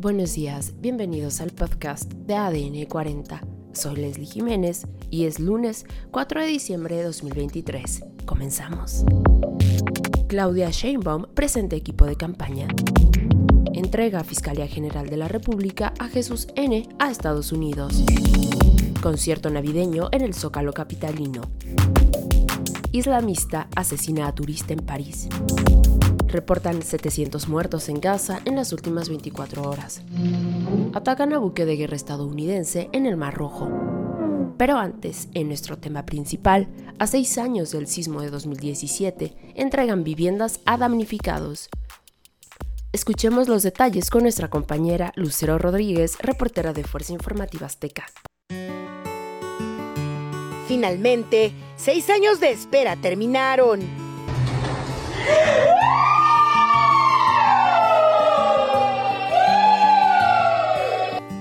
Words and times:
Buenos 0.00 0.34
días, 0.34 0.74
bienvenidos 0.78 1.40
al 1.40 1.50
podcast 1.50 2.12
de 2.12 2.36
ADN 2.36 2.84
40. 2.84 3.42
Soy 3.72 3.96
Leslie 3.96 4.26
Jiménez 4.26 4.86
y 5.10 5.24
es 5.24 5.40
lunes 5.40 5.86
4 6.12 6.40
de 6.40 6.46
diciembre 6.46 6.94
de 6.94 7.02
2023. 7.02 8.04
Comenzamos. 8.24 9.04
Claudia 10.28 10.70
Sheinbaum 10.70 11.24
presenta 11.34 11.74
equipo 11.74 12.06
de 12.06 12.14
campaña. 12.14 12.68
Entrega 13.74 14.22
Fiscalía 14.22 14.68
General 14.68 15.08
de 15.08 15.16
la 15.16 15.26
República 15.26 15.92
a 15.98 16.06
Jesús 16.06 16.46
N. 16.54 16.88
a 17.00 17.10
Estados 17.10 17.50
Unidos. 17.50 18.04
Concierto 19.02 19.50
navideño 19.50 20.10
en 20.12 20.20
el 20.20 20.32
Zócalo 20.32 20.72
Capitalino. 20.72 21.42
Islamista 22.92 23.66
asesina 23.74 24.28
a 24.28 24.32
turista 24.32 24.74
en 24.74 24.86
París. 24.86 25.28
Reportan 26.28 26.82
700 26.82 27.48
muertos 27.48 27.88
en 27.88 28.00
Gaza 28.00 28.40
en 28.44 28.56
las 28.56 28.74
últimas 28.74 29.08
24 29.08 29.62
horas. 29.62 30.02
Atacan 30.92 31.32
a 31.32 31.38
buque 31.38 31.64
de 31.64 31.76
guerra 31.76 31.96
estadounidense 31.96 32.90
en 32.92 33.06
el 33.06 33.16
Mar 33.16 33.34
Rojo. 33.34 33.70
Pero 34.58 34.76
antes, 34.76 35.28
en 35.32 35.48
nuestro 35.48 35.78
tema 35.78 36.04
principal, 36.04 36.68
a 36.98 37.06
seis 37.06 37.38
años 37.38 37.70
del 37.70 37.86
sismo 37.86 38.20
de 38.20 38.28
2017, 38.30 39.54
entregan 39.54 40.04
viviendas 40.04 40.60
a 40.66 40.76
damnificados. 40.76 41.70
Escuchemos 42.92 43.48
los 43.48 43.62
detalles 43.62 44.10
con 44.10 44.22
nuestra 44.22 44.48
compañera 44.48 45.12
Lucero 45.16 45.56
Rodríguez, 45.56 46.18
reportera 46.18 46.74
de 46.74 46.84
Fuerza 46.84 47.14
Informativa 47.14 47.66
Azteca. 47.66 48.06
Finalmente, 50.66 51.52
seis 51.76 52.10
años 52.10 52.40
de 52.40 52.50
espera 52.50 52.96
terminaron. 52.96 53.80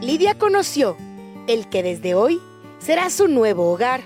Lidia 0.08 0.36
conoció 0.38 0.96
el 1.50 1.68
que 1.68 1.84
desde 1.84 2.16
hoy 2.16 2.40
será 2.80 3.10
su 3.10 3.28
nuevo 3.28 3.70
hogar. 3.70 4.00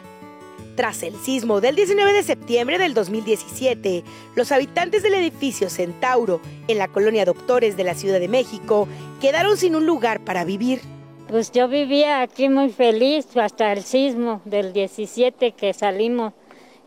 Tras 0.75 1.03
el 1.03 1.16
sismo 1.17 1.61
del 1.61 1.75
19 1.75 2.11
de 2.11 2.23
septiembre 2.23 2.80
del 2.80 2.95
2017, 2.95 4.03
los 4.33 4.52
habitantes 4.52 5.03
del 5.03 5.13
edificio 5.13 5.69
Centauro 5.69 6.41
en 6.67 6.79
la 6.79 6.88
colonia 6.88 7.23
Doctores 7.23 7.77
de 7.77 7.83
la 7.83 7.94
Ciudad 7.94 8.19
de 8.19 8.29
México 8.29 8.88
quedaron 9.22 9.57
sin 9.57 9.75
un 9.75 9.85
lugar 9.85 10.22
para 10.22 10.44
vivir. 10.44 10.81
Pues 11.27 11.52
yo 11.52 11.67
vivía 11.67 12.23
aquí 12.23 12.49
muy 12.49 12.69
feliz 12.69 13.27
hasta 13.38 13.72
el 13.72 13.83
sismo 13.83 14.41
del 14.44 14.73
17 14.73 15.52
que 15.52 15.72
salimos 15.72 16.33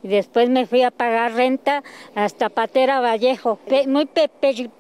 y 0.03 0.09
después 0.09 0.51
me 0.51 0.67
fui 0.67 0.83
a 0.83 0.91
pagar 0.91 1.35
renta 1.35 1.85
hasta 2.17 2.49
Patera 2.49 2.99
Vallejo, 2.99 3.61
muy, 3.87 4.09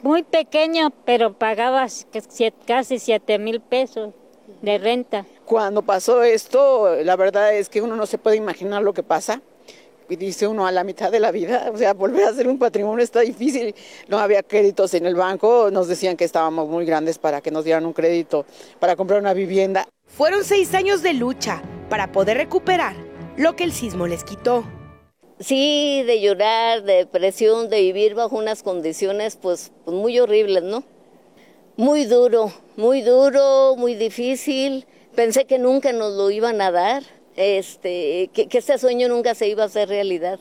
muy 0.02 0.22
pequeño, 0.24 0.90
pero 1.04 1.34
pagaba 1.34 1.86
casi 2.66 2.98
7 2.98 3.38
mil 3.38 3.60
pesos 3.60 4.12
de 4.64 4.78
renta. 4.78 5.26
Cuando 5.44 5.82
pasó 5.82 6.22
esto, 6.22 6.96
la 7.02 7.16
verdad 7.16 7.54
es 7.54 7.68
que 7.68 7.82
uno 7.82 7.96
no 7.96 8.06
se 8.06 8.18
puede 8.18 8.36
imaginar 8.36 8.82
lo 8.82 8.92
que 8.92 9.02
pasa. 9.02 9.42
Y 10.08 10.16
dice 10.16 10.46
uno 10.46 10.66
a 10.66 10.72
la 10.72 10.84
mitad 10.84 11.10
de 11.10 11.18
la 11.18 11.30
vida, 11.30 11.70
o 11.72 11.78
sea, 11.78 11.94
volver 11.94 12.24
a 12.26 12.28
hacer 12.28 12.46
un 12.46 12.58
patrimonio 12.58 13.02
está 13.02 13.20
difícil. 13.20 13.74
No 14.08 14.18
había 14.18 14.42
créditos 14.42 14.92
en 14.92 15.06
el 15.06 15.14
banco, 15.14 15.70
nos 15.70 15.88
decían 15.88 16.16
que 16.16 16.24
estábamos 16.24 16.68
muy 16.68 16.84
grandes 16.84 17.18
para 17.18 17.40
que 17.40 17.50
nos 17.50 17.64
dieran 17.64 17.86
un 17.86 17.94
crédito 17.94 18.44
para 18.80 18.96
comprar 18.96 19.20
una 19.20 19.32
vivienda. 19.32 19.88
Fueron 20.06 20.44
seis 20.44 20.74
años 20.74 21.02
de 21.02 21.14
lucha 21.14 21.62
para 21.88 22.12
poder 22.12 22.36
recuperar 22.36 22.94
lo 23.36 23.56
que 23.56 23.64
el 23.64 23.72
sismo 23.72 24.06
les 24.06 24.24
quitó. 24.24 24.64
Sí, 25.40 26.02
de 26.06 26.20
llorar, 26.20 26.84
de 26.84 26.94
depresión, 26.94 27.68
de 27.68 27.80
vivir 27.80 28.14
bajo 28.14 28.36
unas 28.36 28.62
condiciones 28.62 29.36
pues, 29.36 29.72
pues 29.84 29.96
muy 29.96 30.20
horribles, 30.20 30.62
¿no? 30.62 30.84
Muy 31.76 32.04
duro, 32.04 32.52
muy 32.76 33.02
duro, 33.02 33.74
muy 33.76 33.96
difícil. 33.96 34.86
Pensé 35.16 35.44
que 35.44 35.58
nunca 35.58 35.92
nos 35.92 36.12
lo 36.12 36.30
iban 36.30 36.60
a 36.60 36.70
dar, 36.70 37.02
este, 37.34 38.30
que, 38.32 38.46
que 38.46 38.58
este 38.58 38.78
sueño 38.78 39.08
nunca 39.08 39.34
se 39.34 39.48
iba 39.48 39.64
a 39.64 39.66
hacer 39.66 39.88
realidad. 39.88 40.38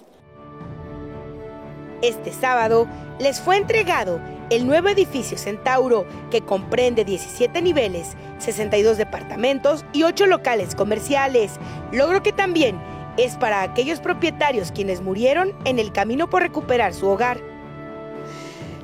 Este 2.03 2.31
sábado 2.31 2.87
les 3.19 3.41
fue 3.41 3.57
entregado 3.57 4.21
el 4.51 4.67
nuevo 4.67 4.89
edificio 4.89 5.35
Centauro, 5.39 6.05
que 6.29 6.41
comprende 6.41 7.03
17 7.03 7.63
niveles, 7.63 8.09
62 8.37 8.97
departamentos 8.97 9.85
y 9.91 10.03
8 10.03 10.27
locales 10.27 10.75
comerciales, 10.75 11.53
logro 11.91 12.21
que 12.21 12.33
también 12.33 12.79
es 13.17 13.37
para 13.37 13.63
aquellos 13.63 13.99
propietarios 13.99 14.71
quienes 14.71 15.01
murieron 15.01 15.53
en 15.65 15.79
el 15.79 15.91
camino 15.91 16.29
por 16.29 16.43
recuperar 16.43 16.93
su 16.93 17.07
hogar. 17.07 17.52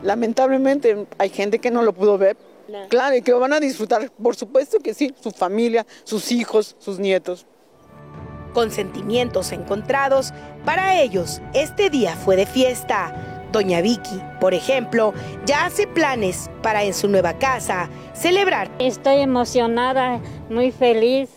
Lamentablemente 0.04 1.08
hay 1.18 1.30
gente 1.30 1.60
que 1.60 1.72
no 1.72 1.82
lo 1.84 1.94
pudo 1.94 2.18
ver. 2.18 2.38
Claro, 2.90 3.16
y 3.16 3.22
que 3.22 3.32
lo 3.32 3.40
van 3.40 3.54
a 3.54 3.60
disfrutar, 3.60 4.12
por 4.12 4.36
supuesto 4.36 4.78
que 4.80 4.94
sí, 4.94 5.14
su 5.20 5.32
familia, 5.32 5.86
sus 6.04 6.32
hijos, 6.32 6.76
sus 6.80 7.00
nietos. 7.00 7.46
Con 8.54 8.72
sentimientos 8.72 9.52
encontrados, 9.52 10.34
para 10.66 11.02
ellos 11.02 11.42
este 11.54 11.90
día 11.90 12.16
fue 12.16 12.36
de 12.36 12.46
fiesta. 12.46 13.48
Doña 13.52 13.82
Vicky, 13.82 14.22
por 14.40 14.54
ejemplo, 14.54 15.14
ya 15.46 15.66
hace 15.66 15.88
planes 15.88 16.52
para 16.62 16.84
en 16.84 16.94
su 16.94 17.08
nueva 17.08 17.40
casa 17.40 17.90
celebrar. 18.14 18.70
Estoy 18.78 19.22
emocionada, 19.22 20.22
muy 20.50 20.72
feliz. 20.72 21.30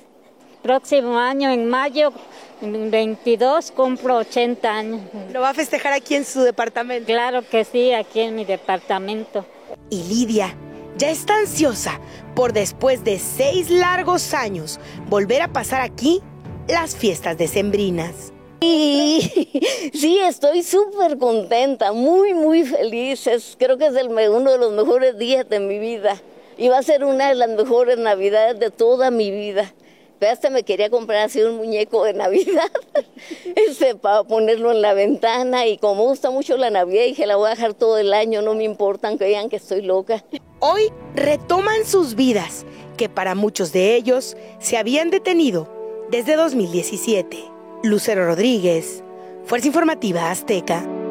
Próximo 0.62 1.19
año, 1.19 1.51
en 1.51 1.69
mayo 1.69 2.12
22, 2.71 3.73
cumplo 3.73 4.19
80 4.19 4.71
años. 4.71 5.00
¿Lo 5.33 5.41
va 5.41 5.50
a 5.50 5.55
festejar 5.55 5.93
aquí 5.93 6.15
en 6.15 6.25
su 6.25 6.43
departamento? 6.43 7.06
Claro 7.06 7.43
que 7.49 7.65
sí, 7.65 7.93
aquí 7.93 8.21
en 8.21 8.37
mi 8.37 8.45
departamento. 8.45 9.45
Y 9.91 10.05
Lidia 10.05 10.55
ya 10.97 11.11
está 11.11 11.37
ansiosa 11.39 12.01
por 12.37 12.53
después 12.53 13.03
de 13.03 13.19
seis 13.19 13.71
largos 13.71 14.34
años 14.34 14.78
volver 15.09 15.43
a 15.43 15.49
pasar 15.49 15.81
aquí 15.81 16.21
las 16.69 16.95
fiestas 16.95 17.37
decembrinas. 17.37 18.33
Sí, 18.61 19.51
sí, 19.93 20.19
estoy 20.21 20.62
súper 20.62 21.19
contenta, 21.19 21.93
muy, 21.93 22.33
muy 22.33 22.65
feliz. 22.65 23.28
creo 23.59 23.77
que 23.77 23.87
es 23.87 23.97
el, 23.97 24.09
uno 24.09 24.53
de 24.53 24.59
los 24.59 24.72
mejores 24.72 25.19
días 25.19 25.49
de 25.49 25.59
mi 25.59 25.78
vida. 25.81 26.21
Y 26.56 26.69
va 26.69 26.78
a 26.78 26.83
ser 26.83 27.03
una 27.03 27.31
de 27.31 27.34
las 27.34 27.49
mejores 27.49 27.99
navidades 27.99 28.61
de 28.61 28.71
toda 28.71 29.11
mi 29.11 29.31
vida 29.31 29.75
hasta 30.31 30.50
me 30.50 30.62
quería 30.62 30.91
comprar 30.91 31.25
así 31.27 31.43
un 31.43 31.56
muñeco 31.56 32.05
de 32.05 32.15
Navidad, 32.15 32.71
este, 33.56 33.94
para 33.94 34.25
ponerlo 34.25 34.72
en 34.72 34.83
la 34.83 34.94
ventana 34.94 35.66
y 35.66 35.78
como 35.78 36.05
gusta 36.05 36.31
mucho 36.31 36.56
la 36.56 36.71
Navidad 36.71 37.05
dije 37.05 37.27
la 37.27 37.37
voy 37.37 37.49
a 37.49 37.50
dejar 37.50 37.75
todo 37.75 37.99
el 37.99 38.12
año, 38.12 38.43
no 38.43 38.55
me 38.55 38.65
importa 38.65 39.09
aunque 39.09 39.25
vean 39.25 39.49
que 39.49 39.56
estoy 39.56 39.83
loca. 39.83 40.25
Hoy 40.60 40.91
retoman 41.15 41.84
sus 41.84 42.15
vidas, 42.15 42.65
que 42.97 43.09
para 43.09 43.34
muchos 43.34 43.72
de 43.72 43.97
ellos 43.97 44.37
se 44.60 44.77
habían 44.77 45.10
detenido 45.10 45.69
desde 46.10 46.37
2017. 46.37 47.39
Lucero 47.83 48.27
Rodríguez, 48.27 49.03
Fuerza 49.44 49.66
Informativa 49.66 50.31
Azteca. 50.31 51.02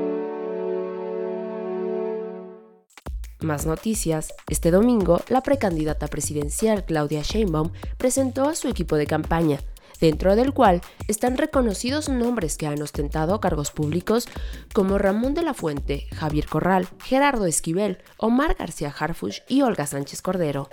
Más 3.41 3.65
noticias. 3.65 4.35
Este 4.49 4.69
domingo, 4.69 5.19
la 5.27 5.41
precandidata 5.41 6.07
presidencial 6.07 6.85
Claudia 6.85 7.23
Sheinbaum 7.23 7.71
presentó 7.97 8.47
a 8.47 8.53
su 8.55 8.67
equipo 8.67 8.97
de 8.97 9.07
campaña, 9.07 9.59
dentro 9.99 10.35
del 10.35 10.53
cual 10.53 10.81
están 11.07 11.37
reconocidos 11.37 12.07
nombres 12.07 12.55
que 12.55 12.67
han 12.67 12.79
ostentado 12.83 13.39
cargos 13.39 13.71
públicos 13.71 14.27
como 14.73 14.99
Ramón 14.99 15.33
de 15.33 15.41
la 15.41 15.55
Fuente, 15.55 16.07
Javier 16.13 16.45
Corral, 16.45 16.87
Gerardo 17.03 17.47
Esquivel, 17.47 17.97
Omar 18.17 18.55
García 18.59 18.93
Harfuch 18.97 19.41
y 19.47 19.63
Olga 19.63 19.87
Sánchez 19.87 20.21
Cordero. 20.21 20.69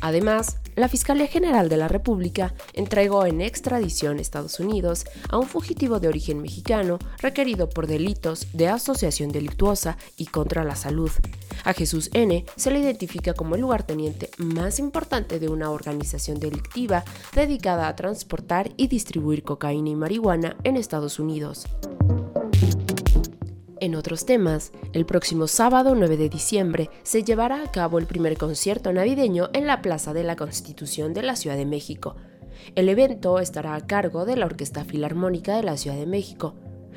Además, 0.00 0.58
la 0.76 0.88
Fiscalía 0.88 1.26
General 1.26 1.68
de 1.68 1.76
la 1.78 1.88
República 1.88 2.52
entregó 2.74 3.24
en 3.24 3.40
extradición 3.40 4.18
a 4.18 4.20
Estados 4.20 4.60
Unidos 4.60 5.06
a 5.30 5.38
un 5.38 5.46
fugitivo 5.46 6.00
de 6.00 6.08
origen 6.08 6.42
mexicano 6.42 6.98
requerido 7.18 7.68
por 7.68 7.86
delitos 7.86 8.48
de 8.52 8.68
asociación 8.68 9.32
delictuosa 9.32 9.96
y 10.16 10.26
contra 10.26 10.64
la 10.64 10.76
salud. 10.76 11.10
A 11.64 11.72
Jesús 11.72 12.10
N. 12.12 12.44
se 12.56 12.70
le 12.70 12.80
identifica 12.80 13.34
como 13.34 13.54
el 13.54 13.62
lugarteniente 13.62 14.30
más 14.38 14.78
importante 14.78 15.40
de 15.40 15.48
una 15.48 15.70
organización 15.70 16.38
delictiva 16.38 17.04
dedicada 17.34 17.88
a 17.88 17.96
transportar 17.96 18.70
y 18.76 18.88
distribuir 18.88 19.42
cocaína 19.42 19.90
y 19.90 19.96
marihuana 19.96 20.56
en 20.62 20.76
Estados 20.76 21.18
Unidos. 21.18 21.66
En 23.86 23.94
otros 23.94 24.26
temas, 24.26 24.72
el 24.94 25.06
próximo 25.06 25.46
sábado 25.46 25.94
9 25.94 26.16
de 26.16 26.28
diciembre 26.28 26.90
se 27.04 27.22
llevará 27.22 27.62
a 27.62 27.70
cabo 27.70 28.00
el 28.00 28.06
primer 28.08 28.36
concierto 28.36 28.92
navideño 28.92 29.48
en 29.52 29.68
la 29.68 29.80
Plaza 29.80 30.12
de 30.12 30.24
la 30.24 30.34
Constitución 30.34 31.14
de 31.14 31.22
la 31.22 31.36
Ciudad 31.36 31.56
de 31.56 31.66
México. 31.66 32.16
El 32.74 32.88
evento 32.88 33.38
estará 33.38 33.76
a 33.76 33.86
cargo 33.86 34.24
de 34.24 34.34
la 34.34 34.46
Orquesta 34.46 34.84
Filarmónica 34.84 35.54
de 35.54 35.62
la 35.62 35.76
Ciudad 35.76 35.96
de 35.96 36.06
México. 36.06 36.56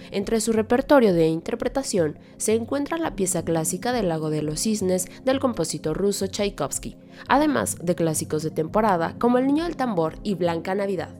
Entre 0.09 0.41
su 0.41 0.51
repertorio 0.51 1.13
de 1.13 1.27
interpretación 1.27 2.17
se 2.37 2.55
encuentra 2.55 2.97
la 2.97 3.15
pieza 3.15 3.45
clásica 3.45 3.93
del 3.93 4.09
Lago 4.09 4.31
de 4.31 4.41
los 4.41 4.61
Cisnes 4.61 5.05
del 5.23 5.39
compositor 5.39 5.95
ruso 5.95 6.25
Tchaikovsky, 6.25 6.97
además 7.27 7.77
de 7.83 7.93
clásicos 7.93 8.41
de 8.41 8.49
temporada 8.49 9.13
como 9.19 9.37
El 9.37 9.45
Niño 9.45 9.65
del 9.65 9.75
Tambor 9.75 10.15
y 10.23 10.33
Blanca 10.33 10.73
Navidad. 10.73 11.18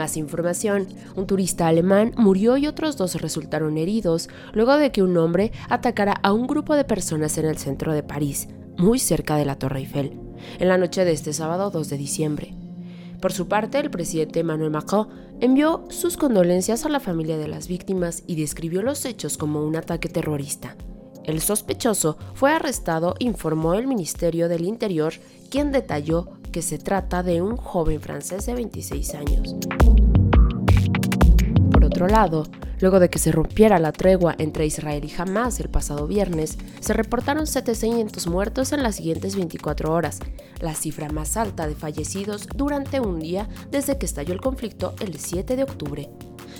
Más 0.00 0.16
información, 0.16 0.86
un 1.14 1.26
turista 1.26 1.68
alemán 1.68 2.14
murió 2.16 2.56
y 2.56 2.66
otros 2.66 2.96
dos 2.96 3.20
resultaron 3.20 3.76
heridos 3.76 4.30
luego 4.54 4.78
de 4.78 4.92
que 4.92 5.02
un 5.02 5.14
hombre 5.18 5.52
atacara 5.68 6.14
a 6.22 6.32
un 6.32 6.46
grupo 6.46 6.74
de 6.74 6.84
personas 6.84 7.36
en 7.36 7.44
el 7.44 7.58
centro 7.58 7.92
de 7.92 8.02
París, 8.02 8.48
muy 8.78 8.98
cerca 8.98 9.36
de 9.36 9.44
la 9.44 9.58
Torre 9.58 9.80
Eiffel, 9.80 10.18
en 10.58 10.68
la 10.68 10.78
noche 10.78 11.04
de 11.04 11.12
este 11.12 11.34
sábado 11.34 11.70
2 11.70 11.90
de 11.90 11.98
diciembre. 11.98 12.54
Por 13.20 13.34
su 13.34 13.46
parte, 13.46 13.78
el 13.78 13.90
presidente 13.90 14.40
Emmanuel 14.40 14.70
Macron 14.70 15.08
envió 15.38 15.84
sus 15.90 16.16
condolencias 16.16 16.86
a 16.86 16.88
la 16.88 17.00
familia 17.00 17.36
de 17.36 17.48
las 17.48 17.68
víctimas 17.68 18.22
y 18.26 18.36
describió 18.36 18.80
los 18.80 19.04
hechos 19.04 19.36
como 19.36 19.62
un 19.62 19.76
ataque 19.76 20.08
terrorista. 20.08 20.76
El 21.24 21.42
sospechoso 21.42 22.16
fue 22.32 22.52
arrestado, 22.52 23.16
informó 23.18 23.74
el 23.74 23.86
Ministerio 23.86 24.48
del 24.48 24.64
Interior, 24.64 25.12
quien 25.50 25.72
detalló 25.72 26.39
que 26.50 26.62
se 26.62 26.78
trata 26.78 27.22
de 27.22 27.42
un 27.42 27.56
joven 27.56 28.00
francés 28.00 28.46
de 28.46 28.54
26 28.54 29.14
años. 29.14 29.56
Por 31.70 31.84
otro 31.84 32.08
lado, 32.08 32.44
Luego 32.80 32.98
de 32.98 33.10
que 33.10 33.18
se 33.18 33.30
rompiera 33.30 33.78
la 33.78 33.92
tregua 33.92 34.34
entre 34.38 34.66
Israel 34.66 35.04
y 35.04 35.12
Hamas 35.20 35.60
el 35.60 35.68
pasado 35.68 36.06
viernes, 36.06 36.56
se 36.80 36.94
reportaron 36.94 37.46
700 37.46 38.26
muertos 38.26 38.72
en 38.72 38.82
las 38.82 38.96
siguientes 38.96 39.36
24 39.36 39.92
horas, 39.92 40.20
la 40.60 40.74
cifra 40.74 41.10
más 41.10 41.36
alta 41.36 41.66
de 41.66 41.74
fallecidos 41.74 42.48
durante 42.54 43.00
un 43.00 43.20
día 43.20 43.48
desde 43.70 43.98
que 43.98 44.06
estalló 44.06 44.32
el 44.32 44.40
conflicto 44.40 44.94
el 45.00 45.18
7 45.18 45.56
de 45.56 45.62
octubre. 45.62 46.08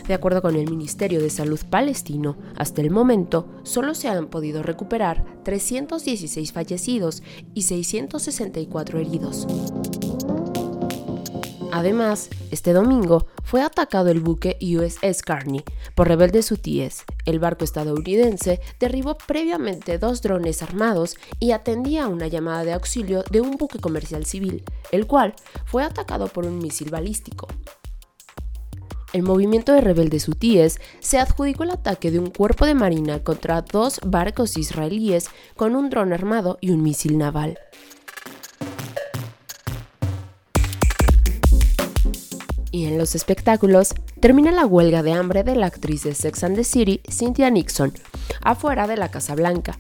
De 0.07 0.15
acuerdo 0.15 0.43
con 0.43 0.57
el 0.57 0.71
Ministerio 0.71 1.21
de 1.21 1.31
Salud 1.31 1.61
palestino, 1.71 2.37
hasta 2.57 2.81
el 2.81 2.91
momento 2.91 3.49
solo 3.63 3.95
se 3.95 4.09
han 4.09 4.29
podido 4.29 4.63
recuperar 4.63 5.25
316 5.45 6.53
fallecidos 6.53 7.23
y 7.55 7.63
664 7.63 8.99
heridos. 8.99 9.47
Además, 11.73 12.29
este 12.51 12.73
domingo 12.73 13.27
fue 13.45 13.63
atacado 13.63 14.11
el 14.11 14.21
buque 14.21 14.59
USS 14.61 15.23
Carney 15.23 15.63
por 15.95 16.09
rebeldes 16.09 16.51
hutíes. 16.51 17.05
El 17.27 17.39
barco 17.39 17.65
estadounidense 17.65 18.61
derribó 18.81 19.17
previamente 19.17 19.99
dos 19.99 20.21
drones 20.21 20.63
armados 20.63 21.17
y 21.39 21.53
atendía 21.53 22.05
a 22.05 22.09
una 22.09 22.27
llamada 22.27 22.65
de 22.65 22.73
auxilio 22.73 23.23
de 23.31 23.41
un 23.41 23.53
buque 23.53 23.79
comercial 23.79 24.27
civil, 24.27 24.65
el 24.91 25.07
cual 25.07 25.35
fue 25.65 25.85
atacado 25.85 26.29
por 26.29 26.45
un 26.45 26.59
misil 26.59 26.91
balístico. 26.91 27.47
El 29.13 29.25
movimiento 29.25 29.73
de 29.73 29.81
rebeldes 29.81 30.29
hutíes 30.29 30.81
se 31.01 31.19
adjudicó 31.19 31.65
el 31.65 31.71
ataque 31.71 32.13
de 32.13 32.21
un 32.21 32.31
cuerpo 32.31 32.65
de 32.65 32.75
marina 32.75 33.25
contra 33.25 33.63
dos 33.63 33.99
barcos 34.07 34.57
israelíes 34.57 35.29
con 35.57 35.75
un 35.75 35.91
dron 35.91 36.13
armado 36.13 36.59
y 36.61 36.71
un 36.71 36.83
misil 36.83 37.19
naval. 37.19 37.59
Y 42.71 42.87
en 42.87 42.99
los 42.99 43.17
espectáculos, 43.17 43.95
termina 44.21 44.53
la 44.53 44.65
huelga 44.65 45.03
de 45.03 45.13
hambre 45.13 45.43
de 45.43 45.57
la 45.57 45.67
actriz 45.67 46.05
de 46.05 46.15
Sex 46.15 46.45
and 46.45 46.55
the 46.55 46.63
City, 46.63 47.01
Cynthia 47.11 47.51
Nixon, 47.51 47.93
afuera 48.43 48.87
de 48.87 48.97
la 48.97 49.11
Casa 49.11 49.35
Blanca. 49.35 49.77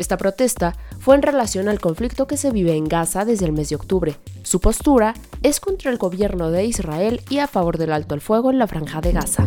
Esta 0.00 0.16
protesta 0.16 0.76
fue 0.98 1.14
en 1.14 1.20
relación 1.20 1.68
al 1.68 1.78
conflicto 1.78 2.26
que 2.26 2.38
se 2.38 2.50
vive 2.50 2.74
en 2.74 2.88
Gaza 2.88 3.26
desde 3.26 3.44
el 3.44 3.52
mes 3.52 3.68
de 3.68 3.76
octubre. 3.76 4.16
Su 4.44 4.58
postura 4.58 5.12
es 5.42 5.60
contra 5.60 5.90
el 5.90 5.98
gobierno 5.98 6.50
de 6.50 6.64
Israel 6.64 7.20
y 7.28 7.36
a 7.40 7.46
favor 7.46 7.76
del 7.76 7.92
alto 7.92 8.14
el 8.14 8.22
fuego 8.22 8.50
en 8.50 8.58
la 8.58 8.66
franja 8.66 9.02
de 9.02 9.12
Gaza. 9.12 9.46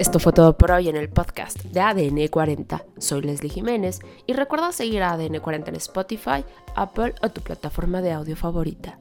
Esto 0.00 0.18
fue 0.18 0.32
todo 0.32 0.58
por 0.58 0.72
hoy 0.72 0.88
en 0.88 0.96
el 0.96 1.08
podcast 1.08 1.62
de 1.62 1.80
ADN 1.80 2.26
40. 2.26 2.84
Soy 2.98 3.22
Leslie 3.22 3.50
Jiménez 3.50 4.00
y 4.26 4.32
recuerda 4.32 4.72
seguir 4.72 5.04
a 5.04 5.12
ADN 5.12 5.38
40 5.38 5.70
en 5.70 5.76
Spotify, 5.76 6.44
Apple 6.74 7.14
o 7.22 7.28
tu 7.28 7.40
plataforma 7.40 8.02
de 8.02 8.10
audio 8.10 8.34
favorita. 8.34 8.98